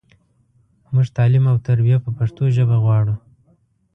[0.93, 3.15] مونږ تعلیم او تربیه په پښتو ژبه غواړو.